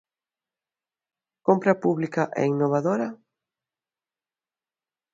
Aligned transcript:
¿Compra 1.47 1.73
pública 1.83 2.23
e 2.41 2.43
innovadora? 2.53 3.07